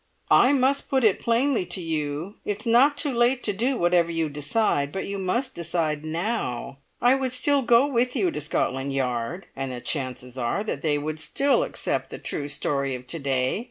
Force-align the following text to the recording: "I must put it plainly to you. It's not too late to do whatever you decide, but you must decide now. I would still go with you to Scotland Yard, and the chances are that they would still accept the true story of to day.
"I 0.31 0.51
must 0.51 0.89
put 0.89 1.03
it 1.03 1.19
plainly 1.19 1.63
to 1.67 1.79
you. 1.79 2.37
It's 2.43 2.65
not 2.65 2.97
too 2.97 3.13
late 3.13 3.43
to 3.43 3.53
do 3.53 3.77
whatever 3.77 4.09
you 4.11 4.29
decide, 4.29 4.91
but 4.91 5.05
you 5.05 5.19
must 5.19 5.53
decide 5.53 6.03
now. 6.03 6.79
I 6.99 7.13
would 7.13 7.31
still 7.31 7.61
go 7.61 7.85
with 7.85 8.15
you 8.15 8.31
to 8.31 8.41
Scotland 8.41 8.93
Yard, 8.93 9.45
and 9.55 9.71
the 9.71 9.79
chances 9.79 10.39
are 10.39 10.63
that 10.63 10.81
they 10.81 10.97
would 10.97 11.19
still 11.19 11.61
accept 11.61 12.09
the 12.09 12.17
true 12.17 12.47
story 12.49 12.95
of 12.95 13.05
to 13.05 13.19
day. 13.19 13.59